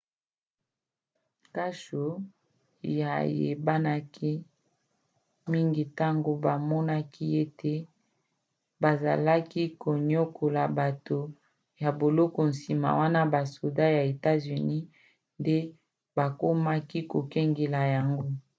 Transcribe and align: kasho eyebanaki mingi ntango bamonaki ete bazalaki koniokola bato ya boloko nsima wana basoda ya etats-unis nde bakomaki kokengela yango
kasho 1.55 2.05
eyebanaki 2.91 4.31
mingi 5.51 5.83
ntango 5.89 6.31
bamonaki 6.45 7.25
ete 7.43 7.73
bazalaki 8.81 9.61
koniokola 9.81 10.63
bato 10.79 11.19
ya 11.81 11.89
boloko 11.99 12.39
nsima 12.51 12.89
wana 12.99 13.21
basoda 13.33 13.85
ya 13.97 14.01
etats-unis 14.13 14.85
nde 15.39 15.57
bakomaki 16.17 16.99
kokengela 17.11 17.81
yango 17.93 18.27